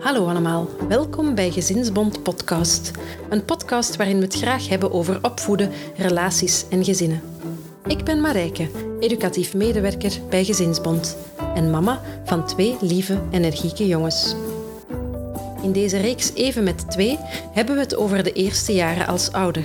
[0.00, 2.90] Hallo allemaal, welkom bij Gezinsbond Podcast.
[3.28, 7.22] Een podcast waarin we het graag hebben over opvoeden, relaties en gezinnen.
[7.86, 8.70] Ik ben Marijke,
[9.00, 11.16] educatief medewerker bij Gezinsbond
[11.54, 14.34] en mama van twee lieve, energieke jongens.
[15.62, 17.18] In deze reeks Even met twee
[17.52, 19.64] hebben we het over de eerste jaren als ouder.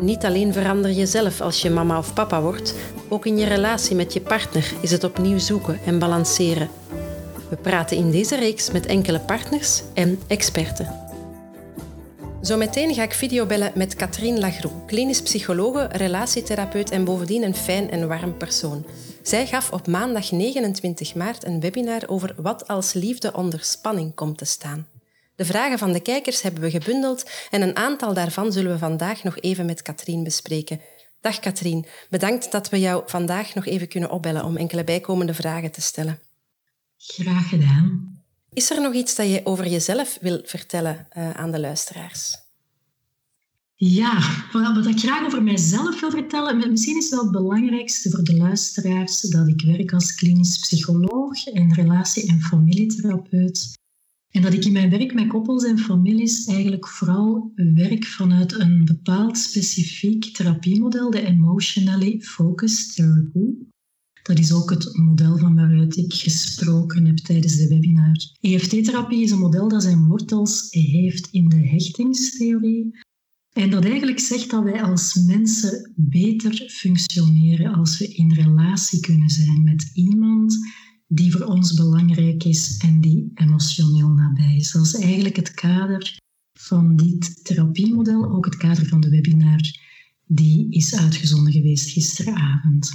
[0.00, 2.74] Niet alleen verander je zelf als je mama of papa wordt,
[3.08, 6.68] ook in je relatie met je partner is het opnieuw zoeken en balanceren.
[7.50, 11.06] We praten in deze reeks met enkele partners en experten.
[12.40, 18.08] Zometeen ga ik videobellen met Katrien Lagroux, klinisch psychologe, relatietherapeut en bovendien een fijn en
[18.08, 18.86] warm persoon.
[19.22, 24.38] Zij gaf op maandag 29 maart een webinar over wat als liefde onder spanning komt
[24.38, 24.86] te staan.
[25.36, 29.22] De vragen van de kijkers hebben we gebundeld en een aantal daarvan zullen we vandaag
[29.22, 30.80] nog even met Katrien bespreken.
[31.20, 35.72] Dag Katrien, bedankt dat we jou vandaag nog even kunnen opbellen om enkele bijkomende vragen
[35.72, 36.18] te stellen.
[36.96, 38.16] Graag gedaan.
[38.52, 42.36] Is er nog iets dat je over jezelf wil vertellen uh, aan de luisteraars?
[43.74, 44.20] Ja,
[44.52, 49.20] wat ik graag over mijzelf wil vertellen, misschien is wel het belangrijkste voor de luisteraars
[49.20, 53.76] dat ik werk als klinisch psycholoog en relatie- en familietherapeut.
[54.30, 58.84] En dat ik in mijn werk met koppels en families eigenlijk vooral werk vanuit een
[58.84, 63.66] bepaald specifiek therapiemodel, de Emotionally Focused Therapy.
[64.22, 68.16] Dat is ook het model van waaruit ik gesproken heb tijdens de webinar.
[68.40, 72.98] EFT-therapie is een model dat zijn wortels heeft in de hechtingstheorie.
[73.52, 79.28] En dat eigenlijk zegt dat wij als mensen beter functioneren als we in relatie kunnen
[79.28, 80.58] zijn met iemand
[81.08, 84.70] die voor ons belangrijk is en die emotioneel nabij is.
[84.70, 86.18] Dat is eigenlijk het kader
[86.52, 89.60] van dit therapiemodel, ook het kader van de webinar
[90.26, 92.90] die is uitgezonden geweest gisteravond.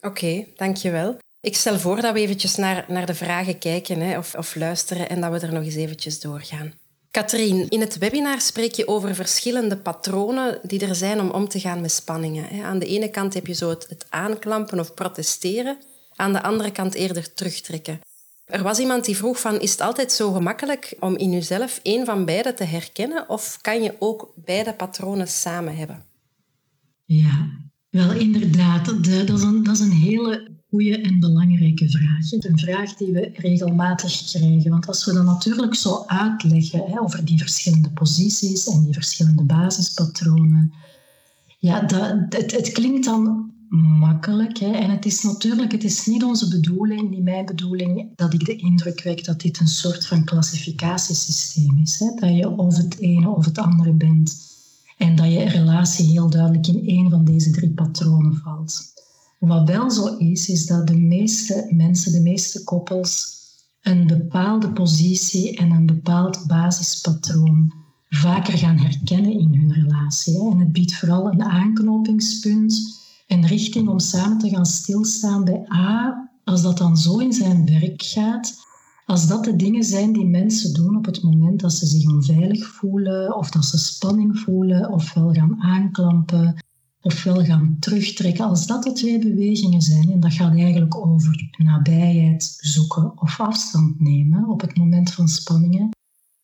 [0.00, 1.18] Oké, dankjewel.
[1.40, 5.08] Ik stel voor dat we eventjes naar, naar de vragen kijken hè, of, of luisteren
[5.08, 6.72] en dat we er nog eens eventjes doorgaan.
[7.10, 11.60] Katrien, in het webinar spreek je over verschillende patronen die er zijn om om te
[11.60, 12.64] gaan met spanningen.
[12.64, 15.78] Aan de ene kant heb je zo het, het aanklampen of protesteren,
[16.16, 18.00] aan de andere kant eerder terugtrekken.
[18.44, 22.04] Er was iemand die vroeg van, is het altijd zo gemakkelijk om in jezelf één
[22.04, 26.04] van beide te herkennen of kan je ook beide patronen samen hebben?
[27.04, 27.48] Ja,
[27.90, 28.84] wel, inderdaad.
[28.84, 32.32] dat, is een, dat is een hele goede en belangrijke vraag.
[32.32, 34.70] Een vraag die we regelmatig krijgen.
[34.70, 39.42] Want als we dat natuurlijk zo uitleggen hè, over die verschillende posities en die verschillende
[39.42, 40.72] basispatronen,
[41.58, 44.58] ja, dat, het, het klinkt dan makkelijk.
[44.58, 44.70] Hè.
[44.70, 48.56] En het is natuurlijk, het is niet onze bedoeling, niet mijn bedoeling, dat ik de
[48.56, 51.98] indruk wek dat dit een soort van klassificatiesysteem is.
[51.98, 52.14] Hè.
[52.14, 54.50] Dat je of het ene of het andere bent.
[54.98, 58.92] En dat je relatie heel duidelijk in één van deze drie patronen valt.
[59.38, 63.40] Wat wel zo is, is dat de meeste mensen, de meeste koppels,
[63.82, 67.72] een bepaalde positie en een bepaald basispatroon
[68.08, 70.50] vaker gaan herkennen in hun relatie.
[70.50, 73.01] En het biedt vooral een aanknopingspunt,
[73.32, 77.66] een richting om samen te gaan stilstaan bij A, als dat dan zo in zijn
[77.66, 78.54] werk gaat,
[79.06, 82.66] als dat de dingen zijn die mensen doen op het moment dat ze zich onveilig
[82.66, 86.56] voelen, of dat ze spanning voelen, ofwel gaan aanklampen,
[87.00, 92.56] ofwel gaan terugtrekken, als dat de twee bewegingen zijn, en dat gaat eigenlijk over nabijheid
[92.60, 95.88] zoeken of afstand nemen op het moment van spanningen,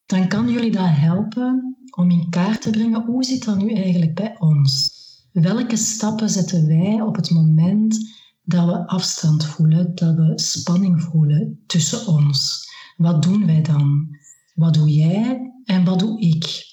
[0.07, 4.15] dan kan jullie dat helpen om in kaart te brengen hoe zit dat nu eigenlijk
[4.15, 4.98] bij ons?
[5.41, 7.99] Welke stappen zetten wij op het moment
[8.43, 12.69] dat we afstand voelen, dat we spanning voelen tussen ons.
[12.97, 14.17] Wat doen wij dan?
[14.55, 16.67] Wat doe jij en wat doe ik?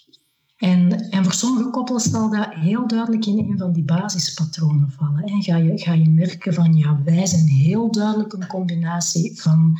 [0.57, 5.23] En, en voor sommige koppels zal dat heel duidelijk in een van die basispatronen vallen.
[5.23, 9.77] En ga je, ga je merken van, ja, wij zijn heel duidelijk een combinatie van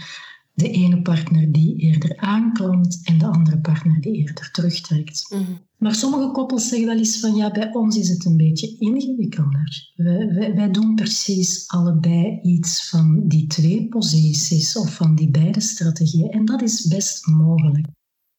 [0.55, 5.25] de ene partner die eerder aanklampt en de andere partner die eerder terugtrekt.
[5.29, 5.41] Mhm.
[5.77, 9.91] Maar sommige koppels zeggen wel eens van ja, bij ons is het een beetje ingewikkelder.
[9.95, 16.29] Wij, wij, doen precies allebei iets van die twee posities of van die beide strategieën
[16.29, 17.87] en dat is best mogelijk.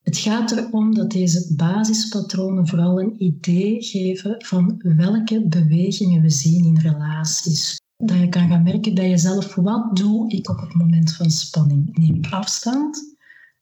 [0.03, 6.65] Het gaat erom dat deze basispatronen vooral een idee geven van welke bewegingen we zien
[6.65, 7.81] in relaties.
[7.97, 11.99] Dat je kan gaan merken bij jezelf, wat doe ik op het moment van spanning?
[11.99, 13.17] Neem ik afstand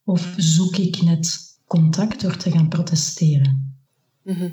[0.04, 3.76] of zoek ik net contact door te gaan protesteren?
[4.22, 4.48] Mhm.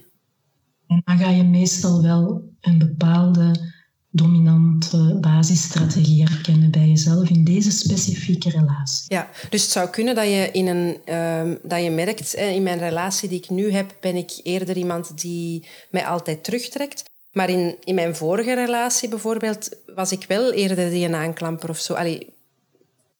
[0.88, 3.72] En dan ga je meestal wel een bepaalde
[4.10, 9.06] dominante basisstrategie herkennen bij jezelf in deze specifieke relatie.
[9.07, 12.80] Ja, dus het zou kunnen dat je, in een, uh, dat je merkt, in mijn
[12.80, 17.11] relatie die ik nu heb, ben ik eerder iemand die mij altijd terugtrekt.
[17.31, 21.80] Maar in, in mijn vorige relatie bijvoorbeeld was ik wel eerder die een aanklamper of
[21.80, 21.94] zo.
[21.94, 22.33] Allee,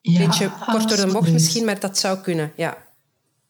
[0.02, 2.78] een beetje kort door de bocht misschien, maar dat zou kunnen, ja.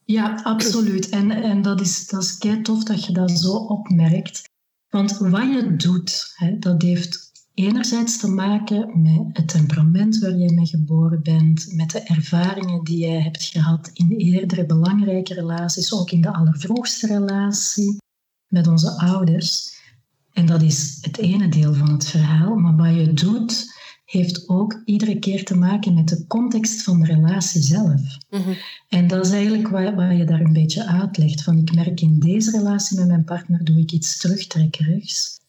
[0.04, 1.08] Ja, absoluut.
[1.08, 4.42] En, en dat is, dat is kei tof dat je dat zo opmerkt.
[4.88, 10.52] Want wat je doet, hè, dat heeft enerzijds te maken met het temperament waar jij
[10.52, 16.10] mee geboren bent, met de ervaringen die jij hebt gehad in eerdere belangrijke relaties, ook
[16.10, 17.96] in de allervroegste relatie
[18.46, 19.80] met onze ouders.
[20.32, 22.54] En dat is het ene deel van het verhaal.
[22.54, 23.72] Maar wat je doet,
[24.04, 28.00] heeft ook iedere keer te maken met de context van de relatie zelf.
[28.30, 28.52] Mhm.
[28.88, 31.42] En dat is eigenlijk wat, wat, je daar een beetje uitlegt.
[31.42, 35.40] Van ik merk in deze relatie met mijn partner doe ik iets terugtrekkerigs.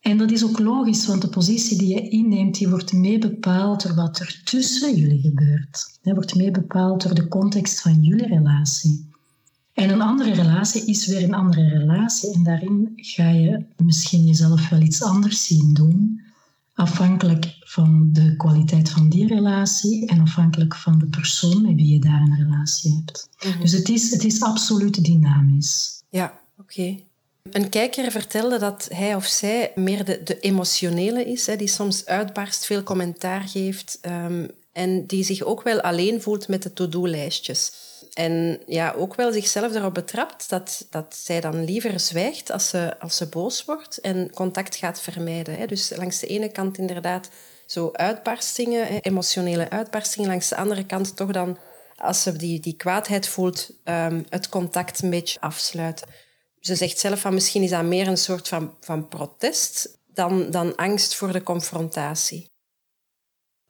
[0.00, 3.82] En dat is ook logisch, want de positie die je inneemt, die wordt mee bepaald
[3.82, 5.98] door wat er tussen jullie gebeurt.
[6.02, 9.12] Die wordt mee bepaald door de context van jullie relatie.
[9.74, 12.34] En een andere relatie is weer een andere relatie.
[12.34, 16.22] En daarin ga je misschien jezelf wel iets anders zien doen.
[16.74, 21.98] Afhankelijk van de kwaliteit van die relatie en afhankelijk van de persoon met wie je
[21.98, 23.28] daar een relatie hebt.
[23.46, 23.60] Mhm.
[23.60, 26.02] Dus het is, het is absoluut dynamisch.
[26.08, 26.96] Ja, oké.
[27.50, 32.06] Een kijker vertelde dat hij of zij meer de, de emotionele is, hè, die soms
[32.06, 37.72] uitbarst, veel commentaar geeft um, en die zich ook wel alleen voelt met de to-do-lijstjes.
[38.14, 42.98] En ja, ook wel zichzelf erop betrapt dat, dat zij dan liever zwijgt als ze,
[42.98, 45.56] als ze boos wordt en contact gaat vermijden.
[45.56, 45.66] Hè.
[45.66, 47.28] Dus langs de ene kant inderdaad
[47.66, 50.28] zo uitbarstingen, hè, emotionele uitbarstingen.
[50.28, 51.58] Langs de andere kant toch dan,
[51.96, 56.08] als ze die, die kwaadheid voelt, um, het contact een beetje afsluiten
[56.66, 60.76] ze zegt zelf van misschien is dat meer een soort van, van protest dan, dan
[60.76, 62.50] angst voor de confrontatie.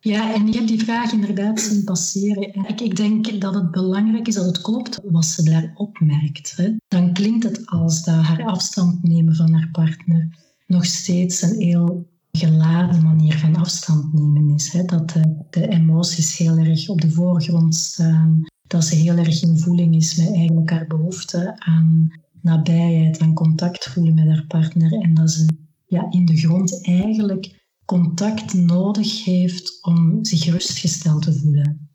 [0.04, 2.68] Ja, en ik heb die vraag inderdaad zien passeren.
[2.68, 6.56] Ik, ik denk dat het belangrijk is dat het klopt wat ze daar opmerkt.
[6.56, 6.74] Hè.
[6.88, 12.06] Dan klinkt het als dat haar afstand nemen van haar partner nog steeds een heel
[12.32, 14.72] geladen manier van afstand nemen is.
[14.72, 14.84] Hè.
[14.84, 18.40] Dat de, de emoties heel erg op de voorgrond staan.
[18.66, 23.84] Dat ze heel erg in voeling is met eigenlijk haar behoefte aan nabijheid en contact
[23.84, 24.92] voelen met haar partner.
[24.92, 25.46] En dat ze
[25.86, 31.88] ja, in de grond eigenlijk contact nodig heeft om zich rustgesteld te voelen.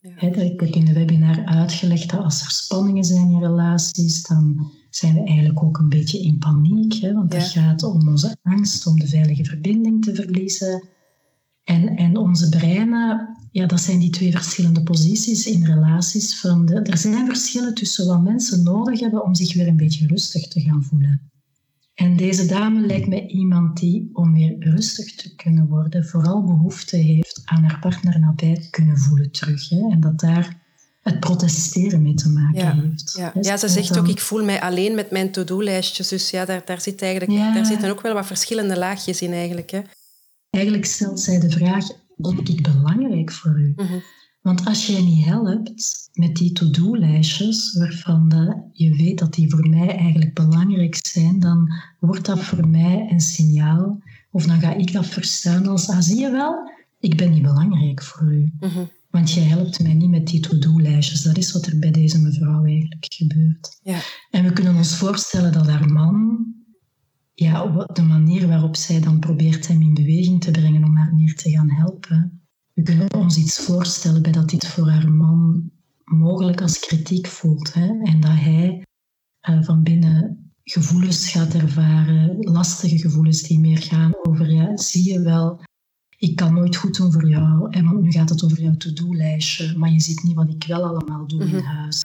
[0.00, 0.20] Ja.
[0.20, 5.14] ik heb in de webinar uitgelegd dat als er spanningen zijn in relaties, dan zijn
[5.14, 7.12] we eigenlijk ook een beetje in paniek.
[7.12, 10.88] Want het gaat om onze angst om de veilige verbinding te verliezen.
[11.64, 16.40] En, en onze breinen, ja, dat zijn die twee verschillende posities in relaties.
[16.40, 20.06] Van de, er zijn verschillen tussen wat mensen nodig hebben om zich weer een beetje
[20.06, 21.30] rustig te gaan voelen.
[21.96, 26.96] En deze dame lijkt mij iemand die, om weer rustig te kunnen worden, vooral behoefte
[26.96, 29.68] heeft aan haar partner nabij kunnen voelen terug.
[29.68, 29.90] Hè?
[29.90, 30.56] En dat daar
[31.02, 33.14] het protesteren mee te maken heeft.
[33.16, 36.08] Ja, ja ze zegt ook, ik voel mij alleen met mijn to-do-lijstjes.
[36.08, 39.70] Dus ja, daar, daar, zit eigenlijk, daar zitten ook wel wat verschillende laagjes in eigenlijk.
[39.70, 39.80] Hè?
[40.50, 43.72] Eigenlijk stelt zij de vraag, ben ik belangrijk voor u?
[43.76, 43.98] Mhm.
[44.46, 49.68] Want als jij niet helpt met die to-do-lijstjes, waarvan de, je weet dat die voor
[49.68, 54.02] mij eigenlijk belangrijk zijn, dan wordt dat voor mij een signaal.
[54.30, 56.70] Of dan ga ik dat verstaan als, ah, zie je wel,
[57.00, 58.52] ik ben niet belangrijk voor u.
[58.60, 58.84] Mhm.
[59.10, 61.22] Want jij helpt mij niet met die to-do-lijstjes.
[61.22, 63.78] Dat is wat er bij deze mevrouw eigenlijk gebeurt.
[63.82, 63.98] Ja.
[64.30, 66.46] En we kunnen ons voorstellen dat haar man
[67.34, 71.34] ja, de manier waarop zij dan probeert hem in beweging te brengen om haar meer
[71.34, 72.40] te gaan helpen.
[72.76, 75.70] We kunnen ons iets voorstellen bij dat dit voor haar man
[76.04, 77.74] mogelijk als kritiek voelt.
[77.74, 77.86] Hè?
[78.02, 78.82] En dat hij
[79.50, 85.20] uh, van binnen gevoelens gaat ervaren, lastige gevoelens die meer gaan over, ja, zie je
[85.20, 85.60] wel,
[86.18, 89.78] ik kan nooit goed doen voor jou, en want nu gaat het over jouw to-do-lijstje,
[89.78, 91.64] maar je ziet niet wat ik wel allemaal doe in mhm.
[91.64, 92.04] huis.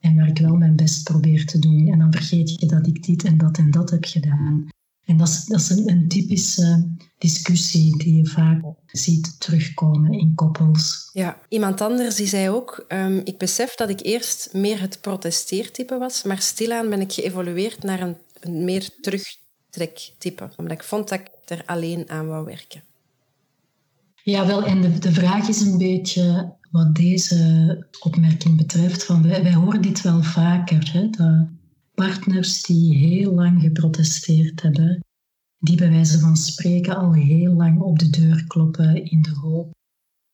[0.00, 1.88] En waar ik wel mijn best probeer te doen.
[1.88, 4.68] En dan vergeet je dat ik dit en dat en dat heb gedaan.
[5.04, 6.88] En dat is, dat is een, een, typische
[7.18, 11.10] discussie die je vaak ziet terugkomen in koppels.
[11.12, 15.98] Ja, iemand anders die zei ook, um, ik besef dat ik eerst meer het protesteertype
[15.98, 21.20] was, maar stilaan ben ik geëvolueerd naar een, een meer terugtrektype, omdat ik vond dat
[21.20, 22.82] ik er alleen aan wou werken.
[24.22, 29.04] Ja, wel, en de, de vraag is een beetje wat deze opmerking betreft.
[29.04, 31.46] Van wij, wij horen dit wel vaker, hè, dat
[32.06, 35.04] partners die heel lang geprotesteerd hebben,
[35.58, 39.70] die bij wijze van spreken al heel lang op de deur kloppen in de hoop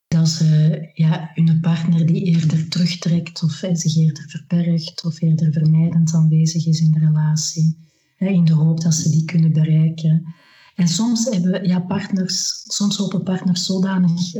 [0.06, 6.14] dat ze ja, hun partner die eerder terugtrekt of zich eerder verbergt of eerder vermijdend
[6.14, 7.76] aanwezig is in de relatie,
[8.16, 10.34] hè, in de hoop dat ze die kunnen bereiken.
[10.74, 14.34] En soms hebben ja, partners, soms hopen partners zodanig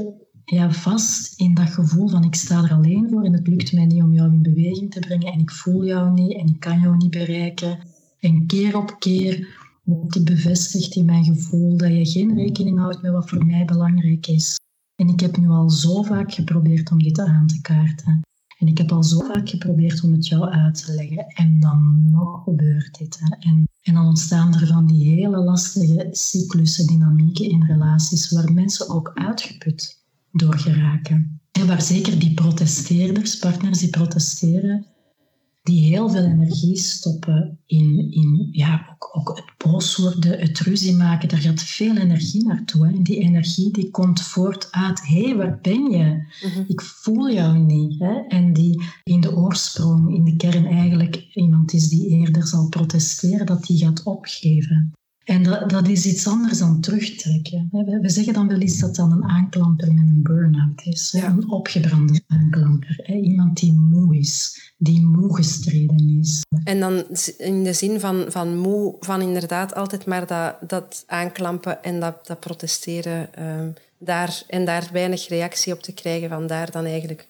[0.49, 3.85] ja, vast in dat gevoel van ik sta er alleen voor en het lukt mij
[3.85, 6.81] niet om jou in beweging te brengen en ik voel jou niet en ik kan
[6.81, 7.79] jou niet bereiken.
[8.21, 9.49] En keer op keer
[9.85, 14.27] die bevestigt in mijn gevoel dat je geen rekening houdt met wat voor mij belangrijk
[14.27, 14.61] is.
[14.95, 18.21] En ik heb nu al zo vaak geprobeerd om dit aan te kaarten.
[18.59, 21.27] En ik heb al zo vaak geprobeerd om het jou uit te leggen.
[21.27, 23.19] En dan nog gebeurt dit.
[23.39, 28.89] En, en dan ontstaan er van die hele lastige cyclussen, dynamieken in relaties, waar mensen
[28.89, 30.05] ook uitgeput
[30.37, 31.41] door geraken.
[31.53, 34.87] En waar zeker die protesteerders, partners die protesteren,
[35.67, 40.97] die heel veel energie stoppen in, in ja, ook, ook het boos worden, het ruzie
[40.97, 41.29] maken.
[41.29, 42.87] Daar gaat veel energie naartoe.
[42.87, 42.93] Hè.
[42.93, 46.27] En die energie die komt voort uit, hé, hey, waar ben je?
[46.49, 46.65] Mhm.
[46.67, 47.99] Ik voel jou niet.
[47.99, 48.15] Hè.
[48.29, 53.47] En die in de oorsprong, in de kern eigenlijk iemand is die eerder zal protesteren,
[53.47, 54.93] dat die gaat opgeven.
[55.27, 57.69] En dat, dat is iets anders dan terugtrekken.
[58.01, 61.13] We zeggen dan wel eens dat dan een aanklamper met een burn-out is.
[61.13, 63.15] Een opgebrande aanklamper.
[63.15, 66.45] Iemand die moe is, die moe gestreden is.
[66.65, 67.05] En dan
[67.39, 72.27] in de zin van, van moe, van inderdaad altijd maar dat, dat aanklampen en dat,
[72.27, 73.35] dat protesteren.
[73.35, 73.69] Ehm,
[73.99, 77.29] daar, en daar weinig reactie op te krijgen, van daar dan eigenlijk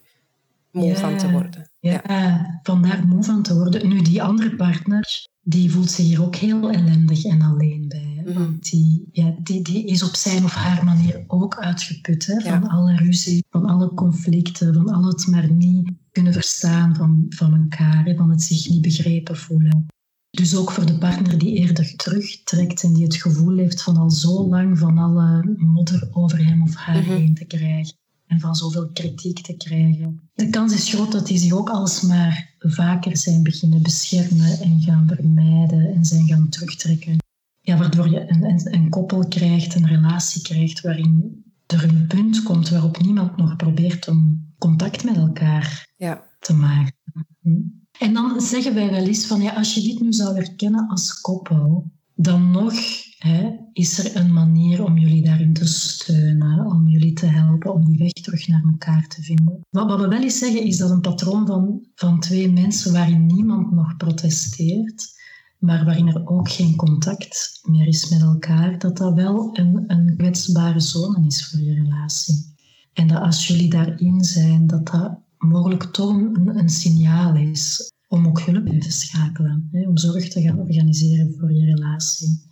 [0.70, 1.70] moe van te worden.
[1.80, 3.88] Ja, ja, vandaar moe van te worden.
[3.88, 8.22] Nu, die andere partner die voelt zich hier ook heel ellendig en alleen bij.
[8.24, 8.38] Mhm.
[8.38, 12.68] Want die, ja, die, die is op zijn of haar manier ook uitgeput hè, van
[12.68, 18.04] alle ruzie, van alle conflicten, van al het maar niet kunnen verstaan van, van elkaar,
[18.04, 19.86] hè, van het zich niet begrepen voelen.
[20.30, 24.10] Dus ook voor de partner die eerder terugtrekt en die het gevoel heeft van al
[24.10, 27.10] zo lang van alle modder over hem of haar mhm.
[27.10, 27.94] heen te krijgen
[28.26, 30.20] en van zoveel kritiek te krijgen.
[30.34, 35.06] De kans is groot dat die zich ook alsmaar vaker zijn beginnen beschermen en gaan
[35.06, 37.16] vermijden en zijn gaan terugtrekken.
[37.60, 42.42] Ja, waardoor je een, een, een koppel krijgt, een relatie krijgt waarin er een punt
[42.42, 46.24] komt waarop niemand nog probeert om contact met elkaar ja.
[46.40, 46.94] te maken.
[47.40, 47.50] Hm.
[47.98, 51.20] En dan zeggen wij wel eens van ja, als je dit nu zou herkennen als
[51.20, 52.74] koppel, dan nog
[53.18, 57.84] hè, is er een manier om jullie daarin te steunen, om jullie te helpen om
[57.84, 59.60] die weg terug naar elkaar te vinden.
[59.70, 63.26] Wat, wat we wel eens zeggen is dat een patroon van, van twee mensen waarin
[63.26, 65.14] niemand nog protesteert,
[65.58, 70.16] maar waarin er ook geen contact meer is met elkaar, dat dat wel een, een
[70.16, 72.54] kwetsbare zone is voor je relatie.
[72.92, 78.40] En dat als jullie daarin zijn, dat dat mogelijk een, een signaal is om ook
[78.40, 82.45] hulp in te schakelen, hè, om zorg te gaan organiseren voor je relatie,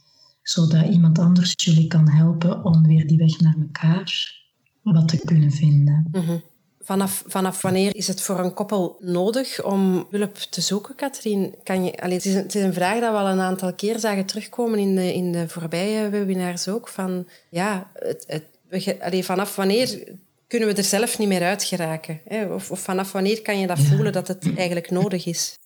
[0.44, 4.42] zodat iemand anders jullie kan helpen om weer die weg naar elkaar
[4.82, 6.08] wat te kunnen vinden.
[6.12, 6.36] Mhm.
[6.80, 11.54] Vanaf, vanaf wanneer is het voor een koppel nodig om hulp te zoeken, Katrien?
[11.62, 13.74] Kan je, allee, het, is een, het, is een, vraag dat we al een aantal
[13.74, 16.88] keer zagen terugkomen in de, in de voorbije webinars ook.
[16.88, 22.20] Van, ja, het, het, allee, vanaf wanneer kunnen we er zelf niet meer uit geraken?
[22.24, 22.44] Hè?
[22.54, 25.58] Of, of, vanaf wanneer kan je dat voelen dat het eigenlijk nodig is?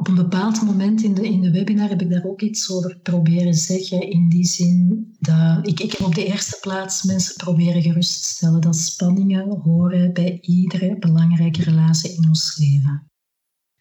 [0.00, 2.98] Op een bepaald moment in de, in de webinar heb ik daar ook iets over
[3.02, 4.10] proberen zeggen.
[4.10, 8.60] In die zin dat ik, ik op de eerste plaats mensen proberen gerust te stellen
[8.60, 13.10] dat spanningen horen bij iedere belangrijke relatie in ons leven.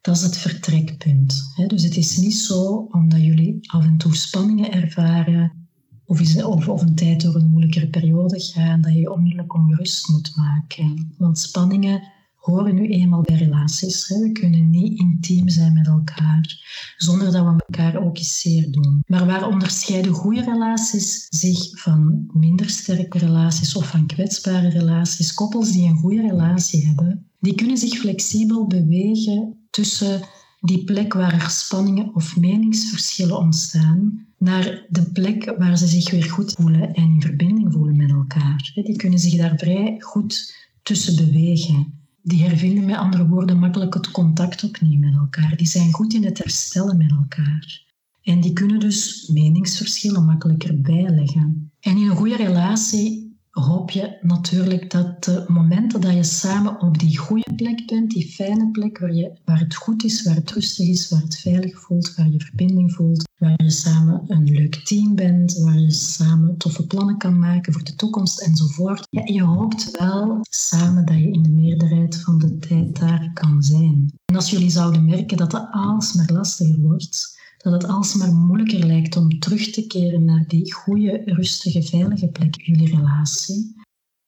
[0.02, 1.44] Dat is het vertrekpunt.
[1.68, 5.68] Dus het is niet zo omdat jullie af en toe spanningen ervaren
[6.06, 10.10] of, is, of, of een tijd door een moeilijkere periode gaan, dat je onmiddellijk ongerust
[10.10, 11.14] moet maken.
[11.18, 14.08] Want spanningen horen nu eenmaal bij relaties.
[14.08, 16.67] We kunnen niet intiem zijn met elkaar
[16.98, 19.03] zonder dat we elkaar ook eens zeer doen.
[19.08, 25.34] Maar waar onderscheiden goede relaties zich van minder sterke relaties of van kwetsbare relaties?
[25.34, 30.22] Koppels die een goede relatie hebben, die kunnen zich flexibel bewegen tussen
[30.62, 36.24] die plek waar er spanningen of meningsverschillen ontstaan, naar de plek waar ze zich weer
[36.24, 38.72] goed voelen en in verbinding voelen met elkaar.
[38.74, 41.99] Die kunnen zich daar vrij goed tussen bewegen.
[42.22, 45.58] Die hervinden met andere woorden makkelijk het contact opnieuw met elkaar.
[45.58, 47.88] Die zijn goed in het herstellen met elkaar.
[48.24, 51.72] En die kunnen dus meningsverschillen makkelijker bijleggen.
[51.80, 53.29] En in een goede relatie
[53.60, 58.28] hoop je natuurlijk dat de momenten dat je samen op die goede plek bent, die
[58.28, 61.80] fijne plek waar, je, waar het goed is, waar het rustig is, waar het veilig
[61.80, 66.58] voelt, waar je verbinding voelt, waar je samen een leuk team bent, waar je samen
[66.58, 69.08] toffe plannen kan maken voor de toekomst enzovoort.
[69.10, 74.13] Je hoopt wel samen dat je in de meerderheid van de tijd daar kan zijn.
[74.25, 79.16] En als jullie zouden merken dat het alsmaar lastiger wordt, dat het alsmaar moeilijker lijkt
[79.16, 83.75] om terug te keren naar die goede, rustige, veilige plek in jullie relatie.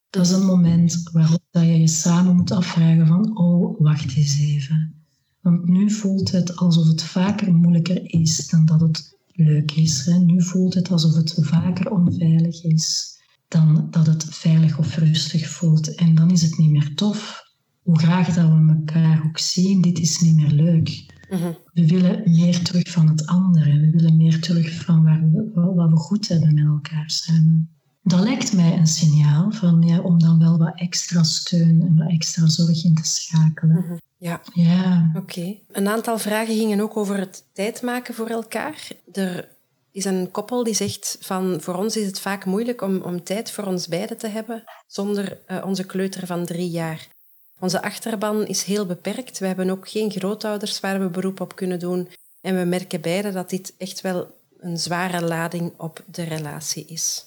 [0.09, 4.39] Dat is een moment waarop dat je je samen moet afvragen van, oh, wacht eens
[4.39, 4.93] even.
[5.41, 10.07] Want nu voelt het alsof het vaker moeilijker is dan dat het leuk is.
[10.07, 15.95] Nu voelt het alsof het vaker onveilig is dan dat het veilig of rustig voelt.
[15.95, 17.43] En dan is het niet meer tof.
[17.81, 21.05] Hoe graag dat we elkaar ook zien, dit is niet meer leuk.
[21.73, 23.79] We willen meer terug van het andere.
[23.79, 27.69] We willen meer terug van waar we, wat we goed hebben met elkaar samen.
[28.03, 32.09] Dat lijkt mij een signaal van, ja, om dan wel wat extra steun en wat
[32.09, 33.75] extra zorg in te schakelen.
[33.75, 33.97] Mhm.
[34.17, 34.41] Ja.
[34.53, 35.11] ja.
[35.15, 35.55] Oké.
[35.71, 38.88] Een aantal vragen gingen ook over het tijd maken voor elkaar.
[39.11, 39.47] Er
[39.91, 43.51] is een koppel die zegt van voor ons is het vaak moeilijk om, om tijd
[43.51, 47.07] voor ons beiden te hebben zonder uh, onze kleuter van drie jaar.
[47.61, 49.39] Onze achterban is heel beperkt.
[49.39, 52.07] We hebben ook geen grootouders waar we beroep op kunnen doen.
[52.41, 54.27] En we merken beide dat dit echt wel
[54.59, 57.25] een zware lading op de relatie is.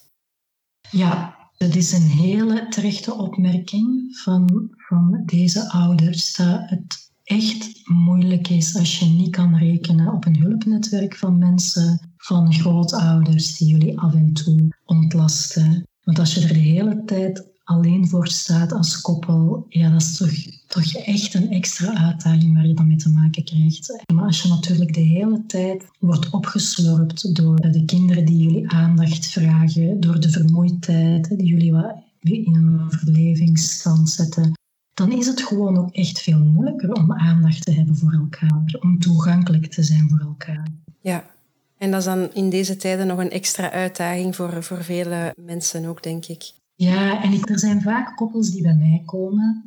[0.91, 8.49] Ja, het is een hele terechte opmerking van, van deze ouders dat het echt moeilijk
[8.49, 13.99] is als je niet kan rekenen op een hulpnetwerk van mensen, van grootouders die jullie
[13.99, 15.87] af en toe ontlasten.
[16.03, 20.17] Want als je er de hele tijd alleen voor staat als koppel, ja, dat is
[20.17, 20.33] toch,
[20.67, 24.05] toch echt een extra uitdaging waar je dan mee te maken krijgt.
[24.15, 29.27] Maar als je natuurlijk de hele tijd wordt opgeslorpt door de kinderen die jullie aandacht
[29.27, 31.75] vragen, door de vermoeidheid die jullie
[32.21, 34.53] in een overlevingsstand zetten,
[34.95, 38.99] dan is het gewoon ook echt veel moeilijker om aandacht te hebben voor elkaar, om
[38.99, 40.67] toegankelijk te zijn voor elkaar.
[41.01, 41.31] Ja,
[41.79, 45.85] en dat is dan in deze tijden nog een extra uitdaging voor, voor vele mensen
[45.85, 46.53] ook, denk ik.
[46.75, 49.65] Ja, en er zijn vaak koppels die bij mij komen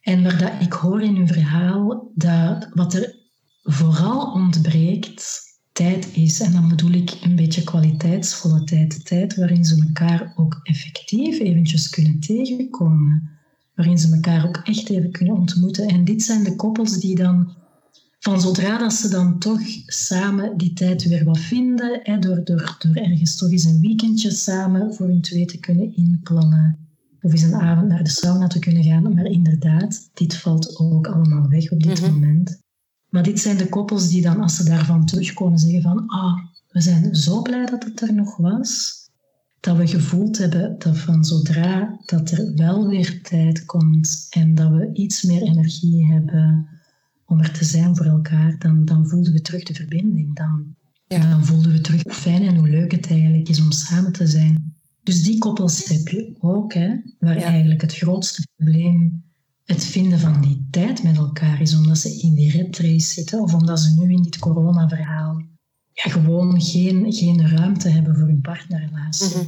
[0.00, 3.16] en waar dat ik hoor in hun verhaal dat wat er
[3.62, 5.40] vooral ontbreekt,
[5.72, 6.40] tijd is.
[6.40, 9.06] En dan bedoel ik een beetje kwaliteitsvolle tijd.
[9.06, 13.30] Tijd waarin ze elkaar ook effectief eventjes kunnen tegenkomen.
[13.74, 15.88] Waarin ze elkaar ook echt even kunnen ontmoeten.
[15.88, 17.54] En dit zijn de koppels die dan
[18.20, 22.76] van zodra dat ze dan toch samen die tijd weer wat vinden, hè, door, door,
[22.78, 26.78] door ergens toch eens een weekendje samen voor hun twee te kunnen inplannen,
[27.20, 29.14] of eens een avond naar de sauna te kunnen gaan.
[29.14, 32.12] Maar inderdaad, dit valt ook allemaal weg op dit mhm.
[32.12, 32.60] moment.
[33.08, 36.80] Maar dit zijn de koppels die dan, als ze daarvan terugkomen, zeggen van ah, we
[36.80, 38.98] zijn zo blij dat het er nog was,
[39.60, 44.70] dat we gevoeld hebben dat van zodra dat er wel weer tijd komt en dat
[44.70, 46.68] we iets meer energie hebben
[47.30, 50.36] om er te zijn voor elkaar, dan, dan voelden we terug de verbinding.
[50.36, 50.74] Dan,
[51.06, 54.26] dan voelden we terug hoe fijn en hoe leuk het eigenlijk is om samen te
[54.26, 54.74] zijn.
[55.02, 59.22] Dus die koppels heb je ook, hè, waar eigenlijk het grootste probleem
[59.64, 63.40] het vinden van die tijd met elkaar is, omdat ze in die red race zitten
[63.40, 65.42] of omdat ze nu in dit corona-verhaal
[65.92, 69.36] ja, gewoon geen, geen ruimte hebben voor hun partnerrelatie.
[69.36, 69.46] Mhm.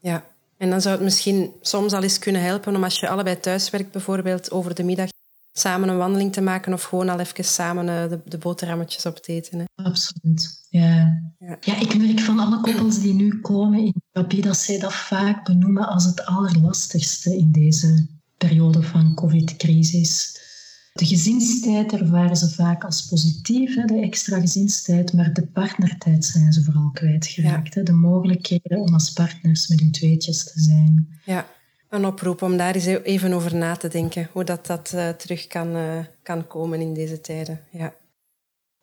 [0.00, 0.24] Ja,
[0.56, 3.70] en dan zou het misschien soms al eens kunnen helpen om als je allebei thuis
[3.70, 5.08] werkt, bijvoorbeeld over de middag,
[5.52, 9.16] samen een wandeling te maken of gewoon al even samen eh, de, de boterhammetjes op
[9.16, 9.58] te eten.
[9.58, 9.64] Hè.
[9.74, 11.22] Absoluut, ja.
[11.38, 11.56] ja.
[11.60, 11.80] ja.
[11.80, 15.88] ik merk van alle koppels die nu komen in therapie dat zij dat vaak benoemen
[15.88, 18.06] als het allerlastigste in deze
[18.36, 20.46] periode van covid-crisis.
[20.92, 26.52] De gezinstijd ervaren ze vaak als positief, hè, de extra gezinstijd, maar de partnertijd zijn
[26.52, 27.74] ze vooral kwijtgeraakt.
[27.74, 27.82] Ja.
[27.82, 31.20] De mogelijkheden om als partners met hun tweetjes te zijn.
[31.24, 31.46] Ja
[31.88, 34.28] een oproep om daar eens even over na te denken.
[34.32, 37.60] Hoe dat, dat uh, terug kan, uh, kan komen in deze tijden.
[37.70, 37.94] Ja.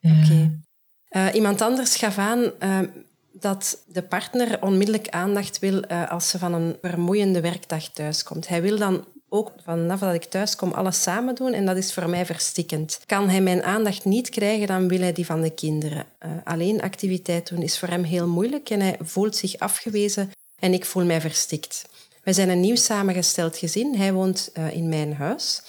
[0.02, 0.60] Oké.
[1.10, 2.52] Uh, iemand anders gaf aan
[3.32, 8.48] dat de partner onmiddellijk aandacht wil als ze van een vermoeiende werkdag thuiskomt.
[8.48, 11.94] Hij wil dan ook vanaf dat ik thuis kom alles samen doen en dat is
[11.94, 13.00] voor mij verstikkend.
[13.06, 16.06] Kan hij mijn aandacht niet krijgen, dan wil hij die van de kinderen.
[16.44, 20.86] alleen activiteit doen is voor hem heel moeilijk en hij voelt zich afgewezen en ik
[20.86, 21.86] voel mij verstikt.
[22.26, 23.96] We zijn een nieuw samengesteld gezin.
[23.96, 25.62] Hij woont uh, in mijn huis.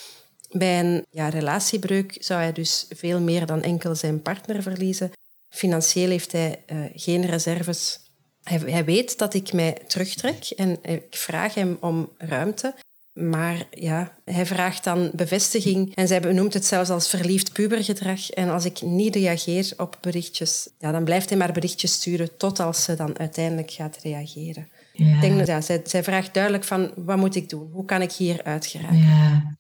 [0.51, 5.11] Bij een ja, relatiebreuk zou hij dus veel meer dan enkel zijn partner verliezen.
[5.49, 8.01] Financieel heeft hij uh, geen reserves.
[8.42, 12.75] Hij, hij, weet dat ik mij terugtrek en ik vraag hem om ruimte.
[13.16, 18.31] Maar ja, hij vraagt dan bevestiging en zij benoemt het zelfs als verliefd pubergedrag.
[18.31, 22.61] En als ik niet reageer op berichtjes, ja, dan blijft hij maar berichtjes sturen tot
[22.61, 24.68] als ze dan uiteindelijk gaat reageren.
[24.92, 25.14] Ja.
[25.14, 27.70] Ik denk, ja, zij, zij vraagt duidelijk van, wat moet ik doen?
[27.72, 28.98] Hoe kan ik hier uitgeraken?
[28.98, 29.57] Ja.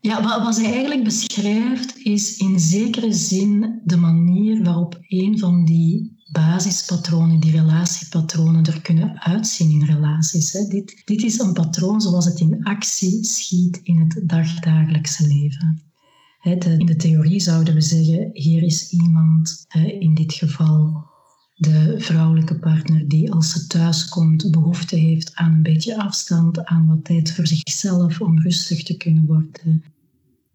[0.00, 5.64] Ja, wat, wat zij eigenlijk beschrijft is in zekere zin de manier waarop een van
[5.64, 10.52] die basispatronen, die relatiepatronen, er kunnen uitzien in relaties.
[10.52, 10.66] Hè.
[10.66, 15.82] Dit, dit is een patroon zoals het in actie schiet in het dagdagelijkse leven.
[16.78, 19.66] in de theorie zouden we zeggen, hier is iemand,
[19.98, 21.06] in dit geval
[21.54, 26.86] de vrouwelijke partner die als ze thuis komt behoefte heeft aan een beetje afstand, aan
[26.86, 29.84] wat tijd voor zichzelf om rustig te kunnen worden.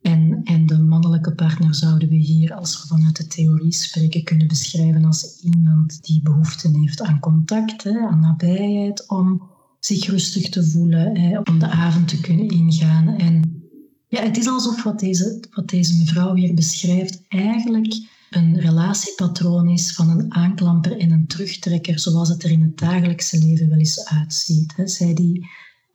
[0.04, 4.48] En, en de mannelijke partner zouden we hier, als we vanuit de theorie spreken, kunnen
[4.48, 9.42] beschrijven als iemand die behoefte heeft aan contact, hè, aan nabijheid, om
[9.80, 13.08] zich rustig te voelen, hè, om de avond te kunnen ingaan.
[13.08, 13.64] En
[14.08, 17.94] ja, het is alsof wat deze, wat deze mevrouw hier beschrijft eigenlijk
[18.30, 23.38] een relatiepatroon is van een aanklamper en een terugtrekker, zoals het er in het dagelijkse
[23.38, 24.74] leven wel eens uitziet.
[24.86, 25.50] Zij die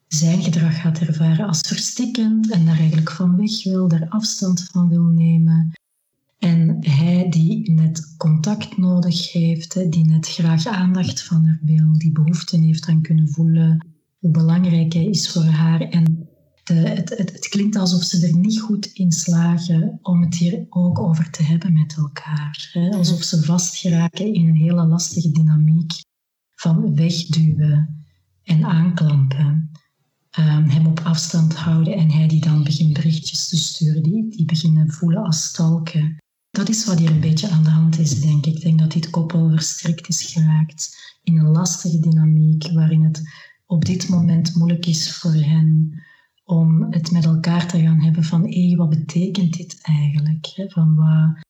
[0.09, 4.88] zijn gedrag gaat ervaren als verstikkend en daar eigenlijk van weg wil, daar afstand van
[4.88, 5.73] wil nemen.
[6.38, 12.12] En hij die net contact nodig heeft, die net graag aandacht van haar wil, die
[12.12, 13.87] behoefte heeft aan kunnen voelen
[14.18, 15.81] hoe belangrijk hij is voor haar.
[15.81, 16.29] En
[16.64, 20.66] de, het, het, het, klinkt alsof ze er niet goed in slagen om het hier
[20.68, 22.71] ook over te hebben met elkaar.
[22.90, 25.92] Alsof ze vastgeraken in een hele lastige dynamiek
[26.55, 28.05] van wegduwen
[28.42, 29.71] en aanklampen.
[30.38, 34.45] Um, hem op afstand houden en hij die dan begint berichtjes te sturen, die, die
[34.45, 36.17] beginnen voelen als stalken.
[36.51, 38.55] Dat is wat hier een beetje aan de hand is, denk ik.
[38.55, 43.23] Ik denk dat dit koppel verstrikt is geraakt in een lastige dynamiek waarin het
[43.67, 46.03] op dit moment moeilijk is voor hen
[46.45, 50.64] om het met elkaar te gaan hebben van hé, wat betekent dit eigenlijk?
[50.69, 51.45] Van wat,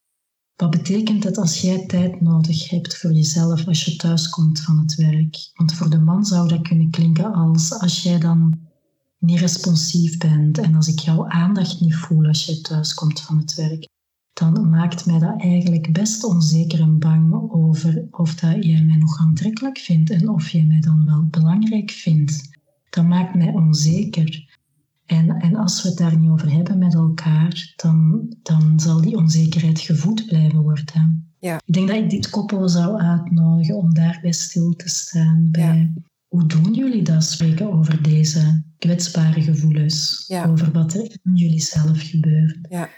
[0.57, 4.95] wat betekent het als jij tijd nodig hebt voor jezelf als je thuiskomt van het
[4.95, 5.51] werk?
[5.55, 8.68] Want voor de man zou dat kunnen klinken als als jij dan
[9.19, 13.55] niet responsief bent en als ik jouw aandacht niet voel als je thuiskomt van het
[13.55, 13.89] werk,
[14.33, 19.19] dan maakt mij dat eigenlijk best onzeker en bang over of dat jij mij nog
[19.19, 22.57] aantrekkelijk vindt en of jij mij dan wel belangrijk vindt.
[22.91, 24.57] Dat maakt mij onzeker.
[25.07, 29.17] En, en als we het daar niet over hebben met elkaar, dan, dan zal die
[29.17, 31.33] onzekerheid gevoed blijven worden.
[31.39, 31.61] Ja.
[31.65, 35.49] Ik denk dat ik dit koppel zou uitnodigen om daarbij stil te staan.
[35.51, 35.93] Bij
[36.29, 37.25] hoe doen jullie dat?
[37.25, 40.27] Spreken over deze kwetsbare gevoelens.
[40.47, 42.59] Over wat er in jullie zelf gebeurt.
[42.69, 42.91] Ja.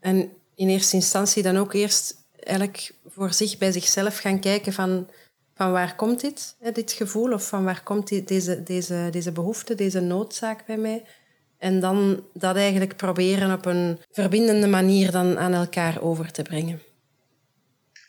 [0.00, 5.06] En in eerste instantie dan ook eerst eigenlijk voor zich bij zichzelf gaan kijken van,
[5.54, 7.32] van waar komt dit, hè, dit gevoel?
[7.32, 11.04] Of van waar komt die, deze, deze, deze behoefte, deze noodzaak bij mij?
[11.58, 16.80] En dan dat eigenlijk proberen op een verbindende manier dan aan elkaar over te brengen.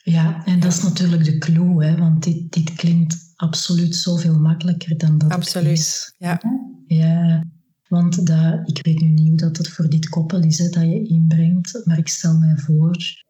[0.04, 4.98] Ja, en dat is natuurlijk de clue, hè, want dit, dit klinkt absoluut zoveel makkelijker
[4.98, 6.14] dan dat absoluut, het is.
[6.18, 6.42] Ja.
[6.88, 7.44] ja,
[7.88, 10.84] want dat, ik weet nu niet hoe dat het voor dit koppel is hè, dat
[10.84, 13.26] je inbrengt, maar ik stel mij voor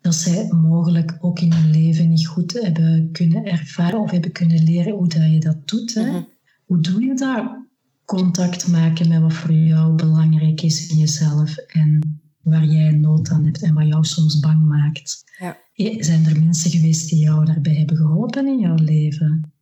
[0.00, 4.62] dat zij mogelijk ook in hun leven niet goed hebben kunnen ervaren of hebben kunnen
[4.62, 5.94] leren hoe dat je dat doet.
[5.94, 6.10] Hè.
[6.10, 6.22] Mhm.
[6.64, 7.62] Hoe doe je dat?
[8.04, 13.44] contact maken met wat voor jou belangrijk is in jezelf en waar jij nood aan
[13.44, 15.24] hebt en wat jou soms bang maakt.
[15.38, 15.56] Ja.
[15.74, 19.52] Zijn er mensen geweest die jou daarbij hebben geholpen in jouw leven?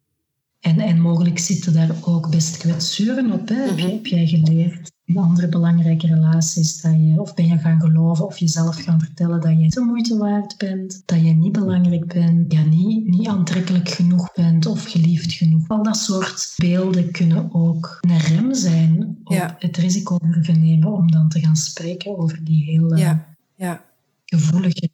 [0.61, 3.49] En, en mogelijk zitten daar ook best kwetsuren op.
[3.49, 3.55] Hè?
[3.55, 7.81] Heb, je, heb jij geleerd in andere belangrijke relaties dat je, of ben je gaan
[7.81, 12.07] geloven of jezelf gaan vertellen dat je te moeite waard bent, dat je niet belangrijk
[12.07, 15.69] bent, ja, niet, niet aantrekkelijk genoeg bent of geliefd genoeg.
[15.69, 21.11] Al dat soort beelden kunnen ook een rem zijn op het risico durven nemen om
[21.11, 23.35] dan te gaan spreken over die hele ja.
[23.55, 23.85] Ja.
[24.25, 24.91] gevoelige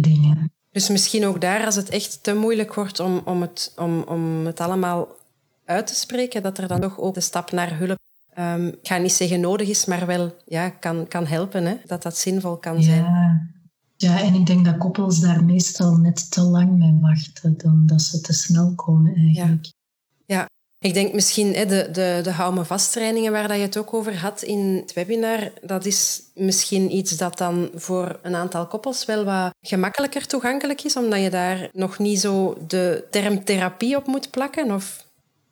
[0.00, 0.52] dingen.
[0.70, 4.46] Dus misschien ook daar, als het echt te moeilijk wordt om, om, het, om, om
[4.46, 5.08] het allemaal
[5.64, 7.98] uit te spreken, dat er dan toch ook de stap naar hulp,
[8.38, 11.64] um, ik ga niet zeggen nodig is, maar wel ja, kan, kan helpen.
[11.64, 11.76] Hè?
[11.86, 13.04] Dat dat zinvol kan zijn.
[13.96, 18.02] Ja, en ik denk dat koppels daar meestal net te lang mee wachten, dan dat
[18.02, 19.72] ze te snel komen eigenlijk.
[20.80, 22.94] Ik denk misschien de, de, de hou me vast
[23.30, 27.38] waar dat je het ook over had in het webinar, dat is misschien iets dat
[27.38, 32.20] dan voor een aantal koppels wel wat gemakkelijker toegankelijk is, omdat je daar nog niet
[32.20, 34.70] zo de term therapie op moet plakken?
[34.70, 35.06] Of?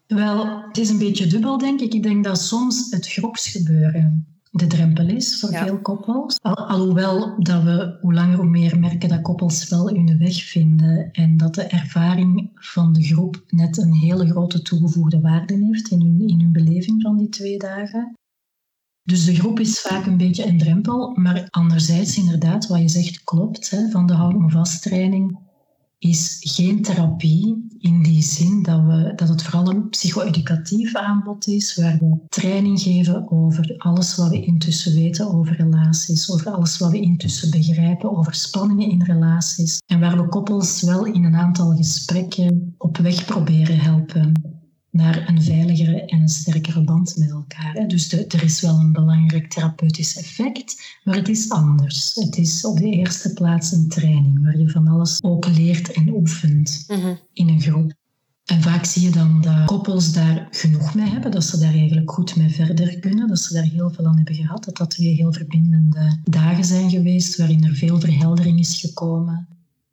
[0.06, 1.94] Wel, het is een beetje dubbel, denk ik.
[1.94, 6.36] Ik denk dat soms het groepsgebeuren de drempel is voor veel koppels.
[6.42, 11.12] Al, alhoewel dat we hoe langer hoe meer merken dat koppels wel hun weg vinden
[11.12, 16.00] en dat de ervaring van de groep net een hele grote toegevoegde waarde heeft in
[16.00, 18.14] hun, in hun beleving van die twee dagen.
[19.02, 23.24] Dus de groep is vaak een beetje een drempel, maar anderzijds inderdaad, wat je zegt
[23.24, 25.38] klopt, hè, van de houd me vast training
[25.98, 31.76] is geen therapie in die zin dat, we, dat het vooral een psycho-educatief aanbod is,
[31.76, 36.90] waar we training geven over alles wat we intussen weten over relaties, over alles wat
[36.90, 41.76] we intussen begrijpen over spanningen in relaties, en waar we koppels wel in een aantal
[41.76, 44.55] gesprekken op weg proberen helpen
[44.96, 47.88] naar een veiligere en een sterkere band met elkaar.
[47.88, 52.14] Dus er is wel een belangrijk therapeutisch effect, maar het is anders.
[52.14, 56.08] Het is op de eerste plaats een training waar je van alles ook leert en
[56.08, 57.14] oefent mhm.
[57.32, 57.92] in een groep.
[58.44, 62.10] En vaak zie je dan dat koppels daar genoeg mee hebben, dat ze daar eigenlijk
[62.10, 65.14] goed mee verder kunnen, dat ze daar heel veel aan hebben gehad, dat dat twee
[65.14, 69.48] heel verbindende dagen zijn geweest waarin er veel verheldering is gekomen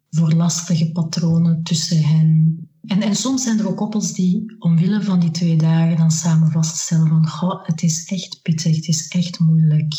[0.10, 2.58] voor lastige patronen tussen hen.
[2.88, 7.08] En, soms zijn er ook koppels die omwille van die twee dagen dan samen vaststellen
[7.08, 9.93] van het is echt pittig, het is echt moeilijk.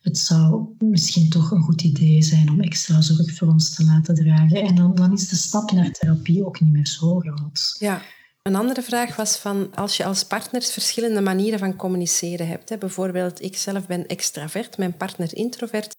[0.00, 4.14] het zou misschien toch een goed idee zijn om extra zorg voor ons te laten
[4.14, 4.62] dragen.
[4.62, 7.76] En dan, dan is de stap naar therapie ook niet meer zo groot.
[7.78, 8.02] Ja,
[8.42, 12.68] een andere vraag was van als je als partners verschillende manieren van communiceren hebt.
[12.68, 15.95] Hè, bijvoorbeeld, ik zelf ben extravert, mijn partner introvert.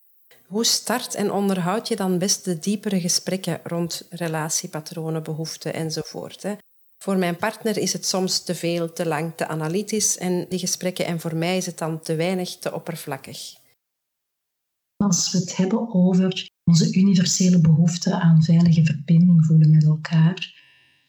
[0.48, 6.44] Hoe start en onderhoud je dan best de diepere gesprekken rond relatiepatronen, behoeften enzovoort?
[6.44, 6.56] Hè?
[6.98, 11.06] Voor mijn partner is het soms te veel, te lang, te analytisch en die gesprekken
[11.06, 13.56] en voor mij is het dan te weinig, te oppervlakkig.
[14.98, 20.57] Als we het hebben over onze universele behoefte aan veilige verbinding voelen met elkaar,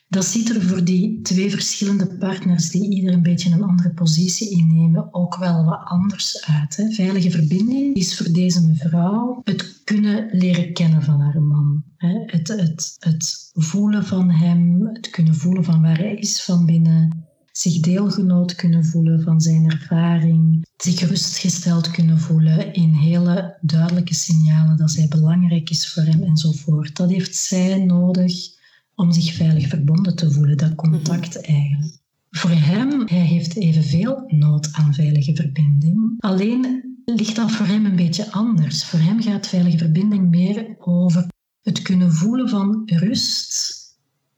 [0.09, 4.51] dat ziet er voor die twee verschillende partners die ieder een beetje een andere positie
[4.51, 6.77] innemen ook wel wat anders uit.
[6.77, 6.91] Hè.
[6.91, 11.85] Veilige verbinding is voor deze mevrouw het kunnen leren kennen van haar man.
[11.97, 12.23] Hè.
[12.27, 17.27] Het, het, het voelen van hem, het kunnen voelen van waar hij is van binnen,
[17.53, 24.77] zich deelgenoot kunnen voelen van zijn ervaring, zich gerustgesteld kunnen voelen in hele duidelijke signalen
[24.77, 26.97] dat zij belangrijk is voor hem enzovoort.
[26.97, 28.58] Dat heeft zij nodig
[28.99, 31.53] om zich veilig verbonden te voelen, dat contact mhm.
[31.53, 31.99] eigenlijk.
[32.31, 36.15] Voor hem, hij heeft evenveel nood aan veilige verbinding.
[36.19, 38.85] Alleen ligt dat voor hem een beetje anders.
[38.85, 41.27] Voor hem gaat veilige verbinding meer over
[41.63, 43.77] het kunnen voelen van rust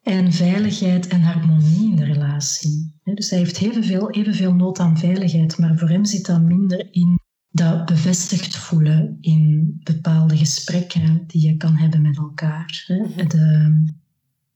[0.03, 2.95] en veiligheid en harmonie in de relatie.
[3.05, 7.19] Dus hij heeft evenveel, evenveel nood aan veiligheid, maar voor hem zit dat minder in
[7.51, 12.85] dat bevestigd voelen in bepaalde gesprekken die je kan hebben met elkaar.
[12.89, 13.29] Mhm.
[13.29, 13.85] De,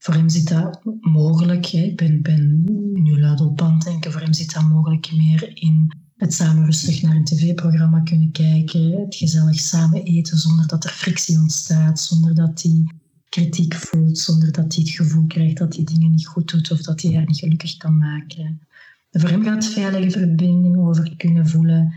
[0.05, 1.65] voor hem zit dat mogelijk.
[1.65, 1.79] Hè.
[1.79, 2.63] Ik ben, ben
[2.93, 4.11] nu luid op het denken.
[4.11, 8.91] Voor hem zit dat mogelijk meer in het samen rustig naar een tv-programma kunnen kijken.
[8.91, 11.99] Het gezellig samen eten zonder dat er frictie ontstaat.
[11.99, 12.83] Zonder dat hij
[13.29, 14.17] kritiek voelt.
[14.17, 17.13] Zonder dat hij het gevoel krijgt dat hij dingen niet goed doet of dat hij
[17.13, 18.61] haar niet gelukkig kan maken.
[19.11, 21.93] voor hem gaat veilige verbinding over kunnen voelen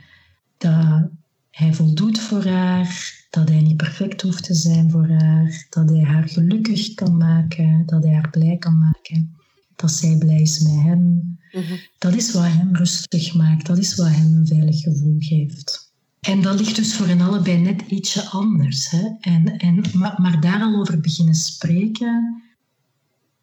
[0.59, 1.09] dat
[1.51, 6.03] hij voldoet voor haar, dat hij niet perfect hoeft te zijn voor haar, dat hij
[6.03, 9.37] haar gelukkig kan maken, dat hij haar blij kan maken,
[9.77, 11.39] dat zij blij is met hem.
[11.53, 11.77] Mhm.
[11.99, 15.93] Dat is wat hem rustig maakt, dat is wat hem een veilig gevoel geeft.
[16.21, 18.91] En dat ligt dus voor hen allebei net ietsje anders.
[18.91, 19.09] Hè?
[19.21, 22.43] En, en, maar, maar daar al over beginnen spreken,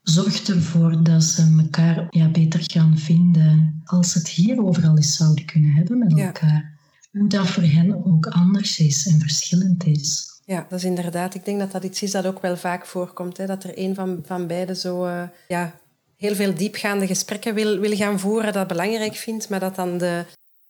[0.03, 5.15] zorgt ervoor dat ze elkaar ja, beter gaan vinden als ze het hier overal eens
[5.15, 6.74] zouden kunnen hebben met elkaar
[7.17, 10.33] hoe dat voor hen ook anders is en verschillend is.
[10.45, 11.35] Ja, dat is inderdaad.
[11.35, 13.37] Ik denk dat dat iets is dat ook wel vaak voorkomt.
[13.37, 13.45] Hè?
[13.45, 15.79] Dat er een van, van beiden zo uh, ja,
[16.17, 20.25] heel veel diepgaande gesprekken wil, wil gaan voeren, dat belangrijk vindt, maar dat dan de,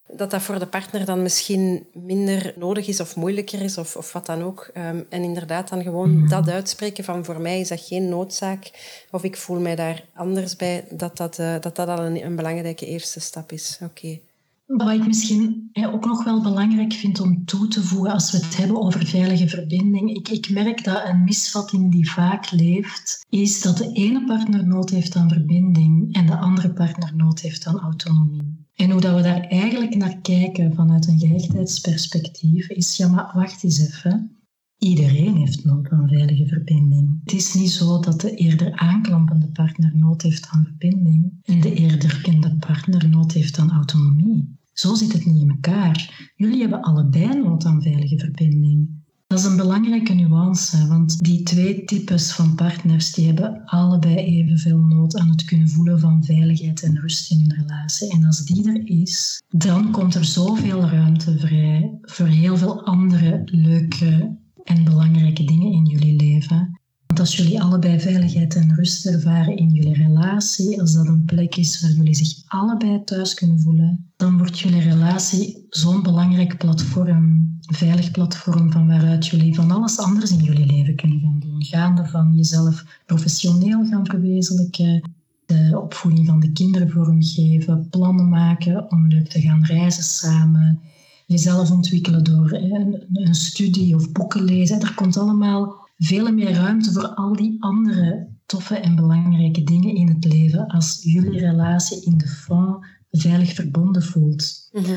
[0.07, 4.13] dat dat voor de partner dan misschien minder nodig is of moeilijker is of, of
[4.13, 4.69] wat dan ook.
[4.77, 6.29] Um, en inderdaad dan gewoon mhm.
[6.29, 8.71] dat uitspreken van voor mij is dat geen noodzaak
[9.11, 12.35] of ik voel mij daar anders bij, dat dat, uh, dat, dat al een, een
[12.35, 13.79] belangrijke eerste stap is.
[13.81, 14.19] Oké.
[14.65, 18.57] Wat ik misschien ook nog wel belangrijk vind om toe te voegen als we het
[18.57, 20.15] hebben over veilige verbinding.
[20.15, 24.89] Ik, ik merk dat een misvatting die vaak leeft, is dat de ene partner nood
[24.89, 28.65] heeft aan verbinding en de andere partner nood heeft aan autonomie.
[28.75, 33.63] En hoe dat we daar eigenlijk naar kijken vanuit een gehechtheidsperspectief is, ja maar wacht
[33.63, 34.35] eens even.
[34.77, 37.19] Iedereen heeft nood aan veilige verbinding.
[37.23, 41.73] Het is niet zo dat de eerder aanklampende partner nood heeft aan verbinding en de
[41.73, 44.54] eerder kende partner nood heeft aan autonomie.
[44.75, 46.31] Zo zit het niet in elkaar.
[46.35, 49.03] Jullie hebben allebei nood aan veilige verbinding.
[49.27, 54.77] Dat is een belangrijke nuance, want die twee types van partners die hebben allebei evenveel
[54.77, 58.11] nood aan het kunnen voelen van veiligheid en rust in hun relatie.
[58.11, 63.41] En als die er is, dan komt er zoveel ruimte vrij voor heel veel andere
[63.45, 66.79] leuke en belangrijke dingen in jullie leven.
[67.15, 71.55] Want als jullie allebei veiligheid en rust ervaren in jullie relatie, als dat een plek
[71.55, 77.57] is waar jullie zich allebei thuis kunnen voelen, dan wordt jullie relatie zo'n belangrijk platform,
[77.61, 81.63] veilig platform van waaruit jullie van alles anders in jullie leven kunnen gaan doen.
[81.63, 85.11] Gaande van jezelf professioneel gaan verwezenlijken,
[85.45, 90.79] de opvoeding van de kinderen vormgeven, plannen maken om leuk te gaan reizen samen,
[91.25, 94.81] jezelf ontwikkelen door een, een studie of boeken lezen.
[94.81, 100.07] Er komt allemaal veel meer ruimte voor al die andere toffe en belangrijke dingen in
[100.07, 104.69] het leven als jullie relatie in de fond veilig verbonden voelt.
[104.71, 104.95] Mhm.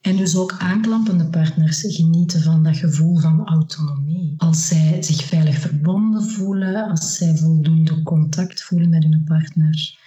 [0.00, 4.34] En dus ook aanklampende partners genieten van dat gevoel van autonomie.
[4.36, 9.98] Als zij zich veilig verbonden voelen, als zij voldoende contact voelen met hun partner,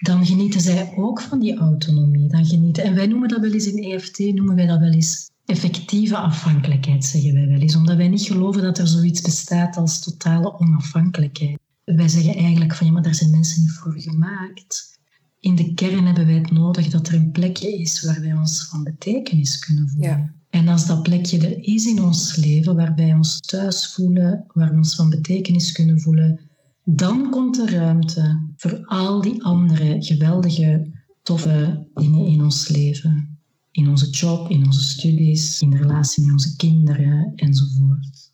[0.00, 2.28] dan genieten zij ook van die autonomie.
[2.28, 5.30] Dan genieten, en wij noemen dat wel eens in EFT, noemen wij dat wel eens
[5.46, 7.76] effectieve afhankelijkheid, zeggen wij wel eens.
[7.76, 11.58] Omdat wij niet geloven dat er zoiets bestaat als totale onafhankelijkheid.
[11.84, 14.98] Wij zeggen eigenlijk van ja, maar daar zijn mensen niet voor gemaakt.
[15.40, 18.66] In de kern hebben wij het nodig dat er een plekje is waar wij ons
[18.68, 20.34] van betekenis kunnen voelen.
[20.50, 24.70] En als dat plekje er is in ons leven, waar wij ons thuis voelen, waar
[24.70, 26.40] we ons van betekenis kunnen voelen,
[26.84, 30.90] dan komt er ruimte voor al die andere geweldige,
[31.22, 33.35] toffe dingen in ons leven.
[33.76, 38.32] In onze job, in onze studies, in de relatie met onze kinderen enzovoort.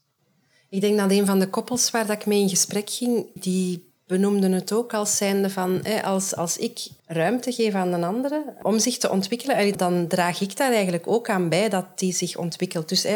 [0.68, 3.90] Ik denk dat een van de koppels waar dat ik mee in gesprek ging, die
[4.06, 8.78] benoemden het ook als zijnde van als, als ik ruimte geef aan een andere om
[8.78, 12.88] zich te ontwikkelen, dan draag ik daar eigenlijk ook aan bij dat die zich ontwikkelt.
[12.88, 13.06] Dus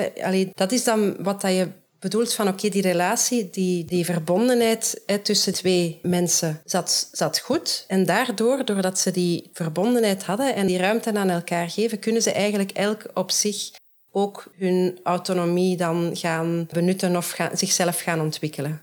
[0.54, 5.52] dat is dan wat dat je bedoelt van oké, die relatie, die, die verbondenheid tussen
[5.52, 7.84] twee mensen zat, zat goed.
[7.88, 12.32] En daardoor, doordat ze die verbondenheid hadden en die ruimte aan elkaar geven, kunnen ze
[12.32, 13.70] eigenlijk elk op zich
[14.10, 18.80] ook hun autonomie dan gaan benutten of gaan, zichzelf gaan ontwikkelen.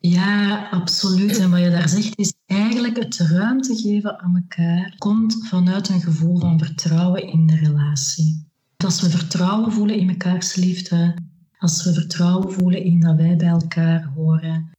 [0.00, 1.38] Ja, absoluut.
[1.38, 6.00] En wat je daar zegt is eigenlijk het ruimte geven aan elkaar komt vanuit een
[6.00, 8.50] gevoel van vertrouwen in de relatie.
[8.76, 11.14] Als we vertrouwen voelen in mekaars liefde,
[11.62, 14.70] als we vertrouwen voelen in dat wij bij elkaar horen,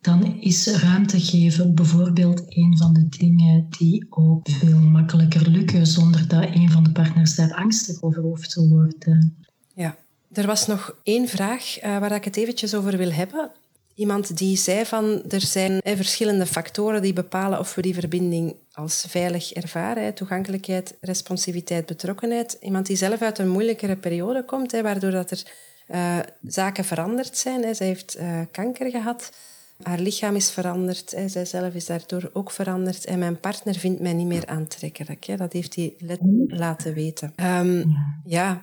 [0.00, 6.28] dan is ruimte geven bijvoorbeeld een van de dingen die ook veel makkelijker lukken zonder
[6.28, 9.36] dat een van de partners daar angstig over hoeft te worden.
[9.74, 9.96] Ja,
[10.32, 13.50] er was nog één vraag uh, waar ik het eventjes over wil hebben.
[13.94, 19.04] Iemand die zei van er zijn verschillende factoren die bepalen of we die verbinding als
[19.08, 20.14] veilig ervaren.
[20.14, 22.56] Toegankelijkheid, responsiviteit, betrokkenheid.
[22.60, 25.42] Iemand die zelf uit een moeilijkere periode komt, waardoor dat er
[25.88, 27.62] uh, zaken veranderd zijn.
[27.62, 27.74] Hè.
[27.74, 29.32] Zij heeft uh, kanker gehad.
[29.82, 31.14] Haar lichaam is veranderd.
[31.26, 33.04] Zijzelf is daardoor ook veranderd.
[33.04, 35.38] En mijn partner vindt mij niet meer aantrekkelijk.
[35.38, 37.32] Dat heeft hij letterlijk laten weten.
[37.36, 38.62] Um, ja,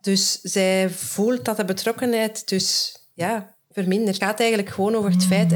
[0.00, 4.16] dus zij voelt dat de betrokkenheid dus ja, vermindert.
[4.16, 5.52] Het gaat eigenlijk gewoon over het feit...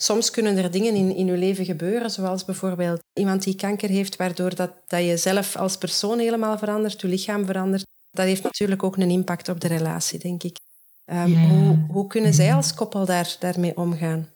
[0.00, 4.16] Soms kunnen er dingen in, in je leven gebeuren, zoals bijvoorbeeld iemand die kanker heeft,
[4.16, 8.82] waardoor dat, dat je zelf als persoon helemaal verandert, je lichaam verandert dat heeft natuurlijk
[8.82, 10.58] ook een impact op de relatie, denk ik.
[11.06, 14.28] Um, hoe, hoe, kunnen zij als koppel daar, daarmee omgaan?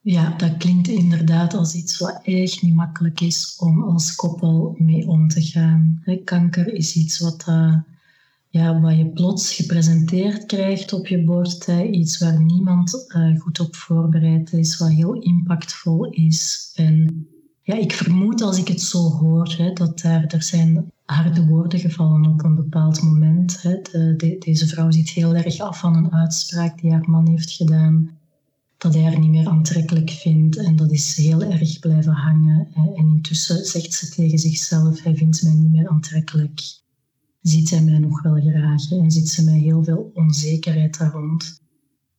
[0.00, 5.08] Ja, dat klinkt inderdaad als iets wat echt niet makkelijk is om als koppel mee
[5.08, 6.02] om te gaan.
[6.24, 7.74] Kanker is iets wat, uh,
[8.48, 11.66] ja, wat je plots gepresenteerd krijgt op je bord.
[11.90, 16.70] Iets waar niemand uh, goed op voorbereid is, wat heel impactvol is.
[16.74, 17.26] En
[17.62, 21.80] ja, ik vermoed als ik het zo hoor, hè, dat daar, er zijn harde woorden
[21.80, 23.62] gevallen op een bepaald moment.
[23.62, 23.80] Hè.
[23.82, 28.10] De, deze vrouw ziet heel erg af van een uitspraak die haar man heeft gedaan,
[28.78, 30.56] dat hij haar niet meer aantrekkelijk vindt.
[30.56, 32.68] En dat is heel erg blijven hangen.
[32.74, 36.60] En intussen zegt ze tegen zichzelf, hij vindt mij niet meer aantrekkelijk.
[37.42, 41.61] Ziet hij mij nog wel graag en ziet ze mij heel veel onzekerheid daar rond.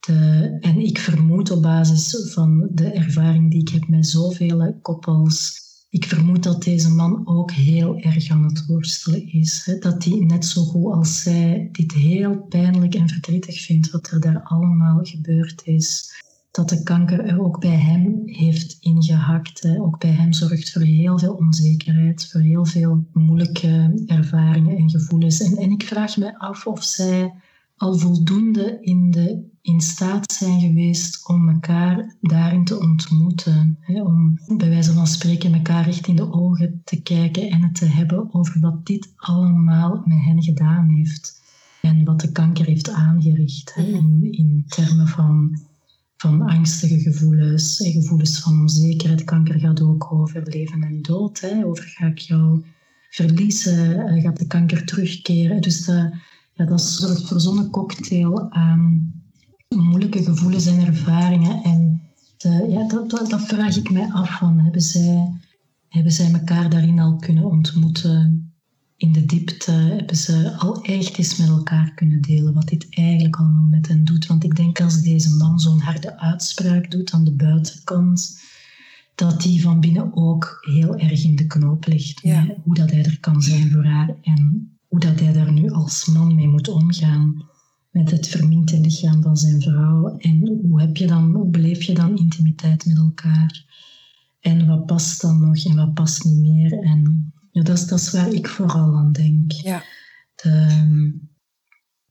[0.06, 5.62] De, en ik vermoed op basis van de ervaring die ik heb met zoveel koppels,
[5.94, 9.62] ik vermoed dat deze man ook heel erg aan het worstelen is.
[9.66, 9.78] Hè?
[9.78, 14.20] Dat hij net zo goed als zij dit heel pijnlijk en verdrietig vindt wat er
[14.20, 16.12] daar allemaal gebeurd is.
[16.52, 19.62] Dat de kanker er ook bij hem heeft ingehakt.
[19.62, 19.82] Hè?
[19.82, 25.40] Ook bij hem zorgt voor heel veel onzekerheid, voor heel veel moeilijke ervaringen en gevoelens.
[25.40, 27.34] En, en ik vraag me af of zij
[27.84, 33.78] al voldoende in, de, in staat zijn geweest om elkaar daarin te ontmoeten.
[33.80, 37.76] Hè, om bij wijze van spreken elkaar recht in de ogen te kijken en het
[37.76, 41.42] te hebben over wat dit allemaal met hen gedaan heeft.
[41.82, 45.62] En wat de kanker heeft aangericht hè, in, in termen van,
[46.18, 49.24] van angstige gevoelens, gevoelens van onzekerheid.
[49.24, 51.40] Kanker gaat ook over leven en dood.
[51.40, 52.64] Hè, over ga ik jou
[53.10, 55.62] verliezen, eh, gaat de kanker terugkeren.
[55.62, 56.14] Dus dat
[56.54, 59.14] ja, dat zorgt voor zo'n cocktail aan
[59.68, 61.64] moeilijke gevoelens en ervaringen.
[61.64, 62.02] En
[62.38, 65.40] de, ja, dat, dat, vraag ik mij af van, hebben zij,
[65.90, 68.48] hebben zij elkaar daarin al kunnen ontmoeten?
[68.98, 73.36] In de diepte hebben ze al echt eens met elkaar kunnen delen wat dit eigenlijk
[73.36, 74.26] allemaal met hen doet.
[74.26, 78.42] Want ik denk als deze man zo'n harde uitspraak doet aan de buitenkant,
[79.16, 82.22] dat die van binnen ook heel erg in de knoop ligt.
[82.64, 86.06] Hoe dat hij er kan zijn voor haar en hoe dat hij daar nu als
[86.06, 87.46] man mee moet omgaan
[87.90, 90.18] met het verminkte lichaam van zijn vrouw.
[90.18, 93.66] En hoe, heb je dan, hoe beleef je dan intimiteit met elkaar?
[94.40, 96.80] En wat past dan nog en wat past niet meer?
[96.80, 99.52] En ja, dat, is, dat is waar ik vooral aan denk.
[99.52, 99.84] Ja.
[100.36, 101.22] De,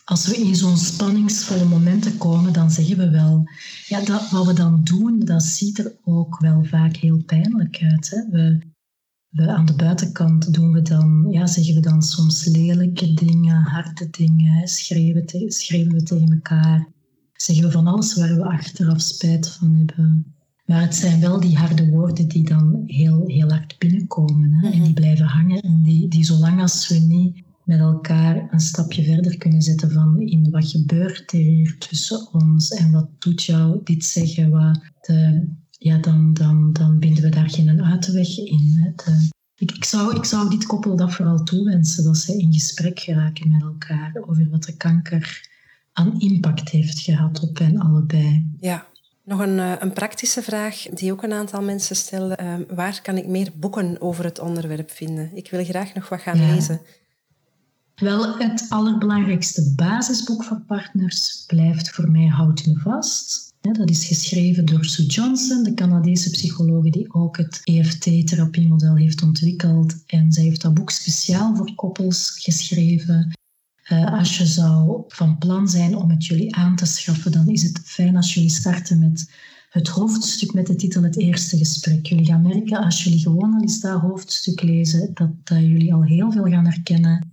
[0.04, 3.48] als we in zo'n spanningsvolle momenten komen, dan zeggen we wel,
[3.86, 8.10] ja, dat, wat we dan doen, dat ziet er ook wel vaak heel pijnlijk uit.
[8.10, 8.28] Hè?
[8.30, 8.58] We,
[9.32, 14.10] we, aan de buitenkant doen we dan, ja, zeggen we dan soms lelijke dingen, harde
[14.10, 16.88] dingen, schreeuwen, te, schreeuwen we tegen elkaar,
[17.32, 20.34] zeggen we van alles waar we achteraf spijt van hebben.
[20.66, 24.82] Maar het zijn wel die harde woorden die dan heel, heel hard binnenkomen hè, en
[24.82, 29.38] die blijven hangen en die, die zolang als we niet met elkaar een stapje verder
[29.38, 34.04] kunnen zetten van in wat gebeurt er hier tussen ons en wat doet jou dit
[34.04, 35.08] zeggen, wat
[35.82, 38.94] ja, dan, dan, dan vinden we daar geen uitweg in.
[39.56, 43.50] ik, ik, zou, ik zou dit koppel dat vooral toewensen, dat ze in gesprek geraken
[43.50, 45.50] met elkaar over wat de kanker
[45.92, 48.46] aan impact heeft gehad op hen allebei.
[48.60, 48.86] Ja,
[49.24, 52.44] nog een, eh, een praktische vraag die ook een aantal mensen stellen.
[52.44, 55.36] Uh, waar kan ik meer boeken over het onderwerp vinden?
[55.36, 56.80] Ik wil graag nog wat gaan lezen.
[57.94, 63.51] Wel, het allerbelangrijkste basisboek voor partners blijft voor mij Houd me vast.
[63.70, 69.94] Dat is geschreven door Sue Johnson, de Canadese psycholoog die ook het EFT-therapiemodel heeft ontwikkeld.
[70.06, 73.30] En zij heeft dat boek speciaal voor koppels geschreven.
[73.92, 77.62] Uh, als je zou van plan zijn om het jullie aan te schaffen, dan is
[77.62, 79.30] het fijn als jullie starten met
[79.70, 82.06] het hoofdstuk met de titel Het Eerste Gesprek.
[82.06, 86.32] Jullie gaan merken als jullie gewoon al eens dat hoofdstuk lezen, dat, jullie al heel
[86.32, 87.30] veel gaan herkennen,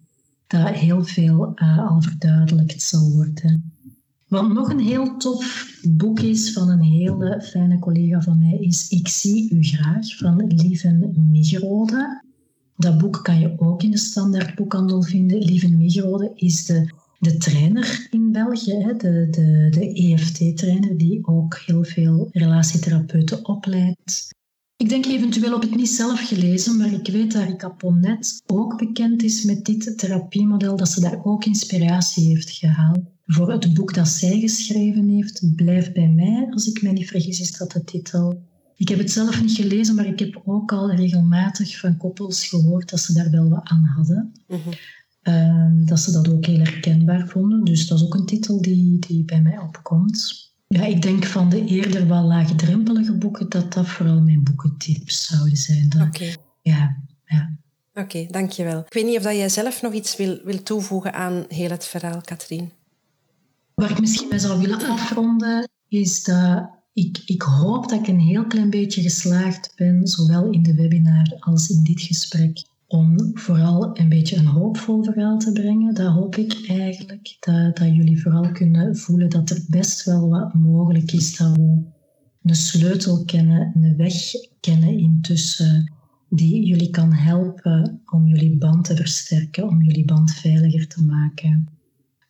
[0.48, 3.79] dat heel veel uh, al verduidelijkt zal worden.
[4.30, 8.90] Wat nog een heel tof boek is van een hele fijne collega van mij, is
[8.90, 12.24] Ik zie u graag van Lieven Migrode.
[12.78, 15.38] Dat boek kan je ook in de standaard boekhandel vinden.
[15.38, 21.62] Lieven Migrode is de, de trainer in België, hè, de, de, de EFT-trainer, die ook
[21.66, 24.36] heel veel relatietherapeuten opleidt.
[24.78, 27.76] Ik denk eventueel op het niet zelf gelezen, maar ik weet dat Rika
[28.46, 33.74] ook bekend is met dit therapiemodel, dat ze daar ook inspiratie heeft gehaald voor het
[33.74, 37.72] boek dat zij geschreven heeft, Blijf bij mij, als ik me niet vergis, is dat
[37.72, 38.42] de titel.
[38.76, 42.90] Ik heb het zelf niet gelezen, maar ik heb ook al regelmatig van koppels gehoord
[42.90, 44.34] dat ze daar wel wat aan hadden.
[44.48, 44.60] Mhm.
[45.22, 47.64] Ehm, dat ze dat ook heel herkenbaar vonden.
[47.64, 50.52] Dus dat is ook een titel die, die bij mij opkomt.
[50.68, 55.58] Ja, ik denk van de eerder wel laagdrempelige boeken, dat dat vooral mijn boekentips zouden
[55.58, 55.90] zijn.
[56.02, 56.34] Oké.
[56.62, 57.58] Ja, ja.
[57.94, 58.80] Oké, dankjewel.
[58.80, 61.86] Ik weet niet of dat jij zelf nog iets wil, wil toevoegen aan heel het
[61.86, 62.72] verhaal, Katrien.
[63.80, 68.20] Waar ik misschien bij zou willen afronden, is dat ik, ik hoop dat ik een
[68.20, 74.00] heel klein beetje geslaagd ben, zowel in de webinar als in dit gesprek, om vooral
[74.00, 75.94] een beetje een hoopvol verhaal te brengen.
[75.94, 80.54] Dat hoop ik eigenlijk, dat, dat jullie vooral kunnen voelen dat er best wel wat
[80.54, 81.84] mogelijk is, dat we
[82.44, 84.16] een sleutel kennen, een weg
[84.60, 85.94] kennen intussen,
[86.30, 91.78] die jullie kan helpen om jullie band te versterken, om jullie band veiliger te maken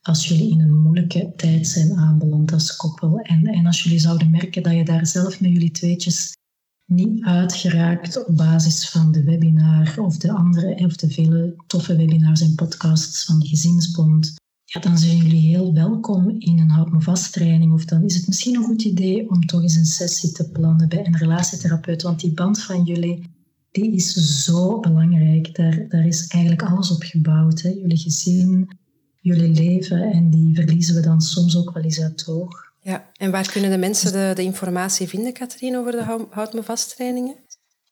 [0.09, 3.19] als jullie in een moeilijke tijd zijn aanbeland als koppel.
[3.19, 6.37] En, en als jullie zouden merken dat je daar zelf met jullie tweetjes
[6.85, 12.41] niet uitgeraakt op basis van de webinar of de andere of de vele toffe webinars
[12.41, 14.33] en podcasts van de Gezinsbond,
[14.65, 17.73] ja, dan zijn jullie heel welkom in een houd me vast training.
[17.73, 20.89] Of dan is het misschien een goed idee om toch eens een sessie te plannen
[20.89, 22.01] bij een relatietherapeut.
[22.01, 23.23] Want die band van jullie,
[23.71, 25.55] die is zo belangrijk.
[25.55, 27.61] Daar, daar is eigenlijk alles op gebouwd.
[27.61, 27.69] Hè.
[27.69, 28.69] Jullie gezin,
[29.19, 32.67] jullie leven en die verliezen we dan soms ook wel eens uit het oog.
[32.81, 36.63] Ja, en waar kunnen de mensen de, de informatie vinden, Katrien, over de Houd Me
[36.63, 37.35] Vast trainingen?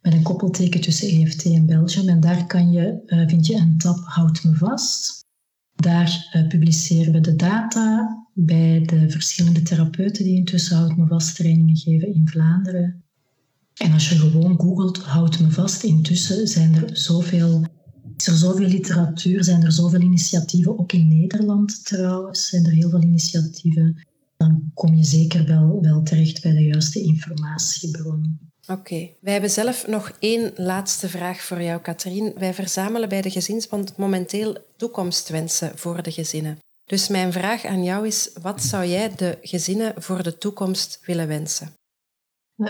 [0.00, 2.08] met een koppelteken tussen EFT en Belgium.
[2.08, 5.24] En daar kan je, uh, vind je een tab Houd Me Vast.
[5.74, 11.36] Daar uh, publiceren we de data bij de verschillende therapeuten die intussen Houd Me Vast
[11.36, 13.04] trainingen geven in Vlaanderen.
[13.82, 17.64] En als je gewoon googelt, houd me vast, intussen zijn er zoveel,
[18.16, 22.90] is er zoveel literatuur, zijn er zoveel initiatieven, ook in Nederland trouwens, zijn er heel
[22.90, 24.06] veel initiatieven.
[24.36, 28.38] Dan kom je zeker wel, wel terecht bij de juiste informatiebron.
[28.66, 32.32] Oké, wij hebben zelf nog één laatste vraag voor jou, Katrien.
[32.38, 36.58] Wij verzamelen bij de Gezinsbond momenteel toekomstwensen voor de gezinnen.
[36.84, 41.28] Dus mijn vraag aan jou is, wat zou jij de gezinnen voor de toekomst willen
[41.28, 41.78] wensen?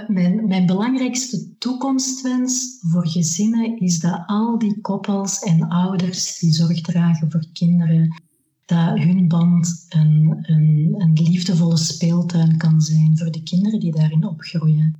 [0.06, 6.80] Mijn, mijn belangrijkste toekomstwens voor gezinnen is dat al die koppels en ouders die zorg
[6.80, 8.22] dragen voor kinderen,
[8.66, 14.26] dat hun band een, een, een liefdevolle speeltuin kan zijn voor de kinderen die daarin
[14.26, 14.96] opgroeien.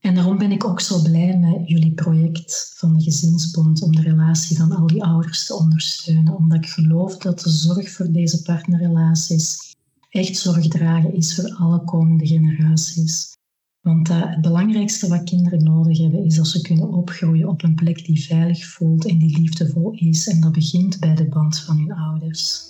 [0.00, 4.02] En daarom ben ik ook zo blij met jullie project van de Gezinsbond om de
[4.02, 6.36] relatie van al die ouders te ondersteunen.
[6.36, 9.74] Omdat ik geloof dat de zorg voor deze partnerrelaties
[10.10, 13.36] echt zorg dragen is voor alle komende generaties.
[13.82, 17.74] Want uh, het belangrijkste wat kinderen nodig hebben, is dat ze kunnen opgroeien op een
[17.74, 20.28] plek die veilig voelt en die liefdevol is.
[20.28, 22.66] En dat begint bij de band van hun ouders.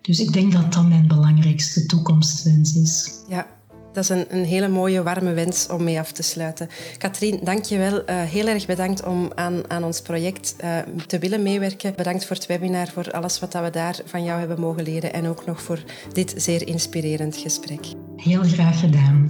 [0.00, 3.10] Dus ik denk dat dat mijn belangrijkste toekomstwens is.
[3.28, 3.46] Ja,
[3.92, 6.68] dat is een, een hele mooie, warme wens om mee af te sluiten.
[6.98, 7.92] Katrien, dank je wel.
[7.92, 11.92] Uh, heel erg bedankt om aan, aan ons project uh, te willen meewerken.
[11.96, 15.26] Bedankt voor het webinar, voor alles wat we daar van jou hebben mogen leren en
[15.26, 17.86] ook nog voor dit zeer inspirerend gesprek.
[18.16, 19.26] Heel graag gedaan.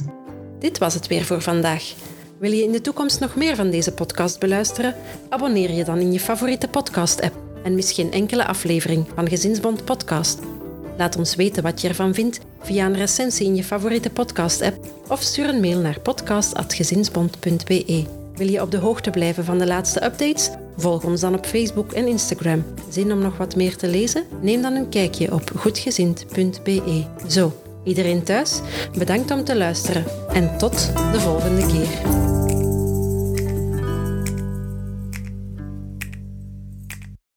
[0.63, 1.93] Dit was het weer voor vandaag.
[2.39, 4.95] Wil je in de toekomst nog meer van deze podcast beluisteren?
[5.29, 7.35] Abonneer je dan in je favoriete podcast-app
[7.65, 10.39] en mis geen enkele aflevering van Gezinsbond Podcast.
[10.99, 15.23] Laat ons weten wat je ervan vindt via een recensie in je favoriete podcast-app of
[15.23, 18.05] stuur een mail naar podcast.gezinsbond.be.
[18.35, 20.51] Wil je op de hoogte blijven van de laatste updates?
[20.77, 22.65] Volg ons dan op Facebook en Instagram.
[22.91, 24.25] Zin om nog wat meer te lezen?
[24.41, 27.05] Neem dan een kijkje op goedgezind.be.
[27.29, 28.61] Zo, iedereen thuis,
[28.99, 32.32] bedankt om te luisteren en tot de volgende keer.